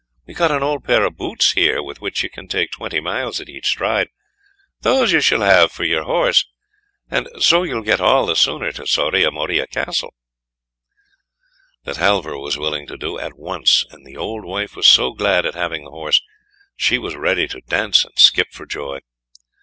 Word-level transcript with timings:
we've 0.25 0.35
got 0.35 0.49
an 0.51 0.63
old 0.63 0.83
pair 0.83 1.05
of 1.05 1.15
boots 1.15 1.51
here, 1.51 1.83
with 1.83 2.01
which 2.01 2.23
you 2.23 2.29
can 2.31 2.47
take 2.47 2.71
twenty 2.71 2.99
miles 2.99 3.39
at 3.39 3.47
each 3.47 3.67
stride; 3.67 4.07
those 4.81 5.11
you 5.11 5.21
shall 5.21 5.41
have 5.43 5.71
for 5.71 5.83
your 5.83 6.05
horse, 6.05 6.43
and 7.11 7.29
so 7.39 7.61
you'll 7.61 7.83
get 7.83 8.01
all 8.01 8.25
the 8.25 8.35
sooner 8.35 8.71
to 8.71 8.87
Soria 8.87 9.29
Moria 9.29 9.67
Castle." 9.67 10.15
That 11.83 11.97
Halvor 11.97 12.39
was 12.39 12.57
willing 12.57 12.87
to 12.87 12.97
do 12.97 13.19
at 13.19 13.37
once; 13.37 13.85
and 13.91 14.03
the 14.03 14.17
old 14.17 14.43
wife 14.43 14.75
was 14.75 14.87
so 14.87 15.11
glad 15.13 15.45
at 15.45 15.53
having 15.53 15.83
the 15.83 15.91
horse, 15.91 16.19
she 16.75 16.97
was 16.97 17.13
ready 17.15 17.47
to 17.49 17.61
dance 17.61 18.03
and 18.03 18.17
skip 18.17 18.47
for 18.51 18.65
joy. 18.65 19.01